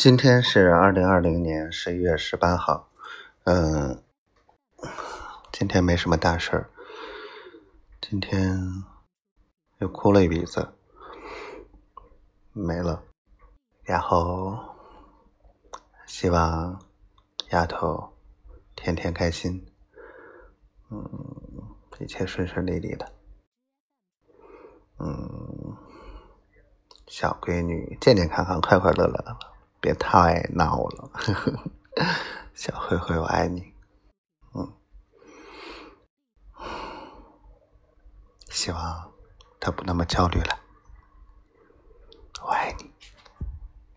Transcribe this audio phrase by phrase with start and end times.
[0.00, 2.88] 今天是二零二零年十一月十八号，
[3.44, 4.02] 嗯，
[5.52, 6.70] 今天没什么大事儿，
[8.00, 8.82] 今天
[9.76, 10.72] 又哭了一鼻子，
[12.54, 13.02] 没了，
[13.82, 14.58] 然后
[16.06, 16.82] 希望
[17.50, 18.14] 丫头
[18.74, 19.70] 天天开心，
[20.88, 21.04] 嗯，
[21.98, 23.12] 一切顺顺利利的，
[24.98, 25.76] 嗯，
[27.06, 29.49] 小闺女健健康康、快快乐乐的。
[29.80, 31.10] 别太闹了，
[32.54, 33.72] 小灰灰，我爱你。
[34.54, 34.72] 嗯，
[38.50, 39.12] 希望
[39.58, 40.60] 他不那么焦虑了。
[42.42, 42.90] 我爱你。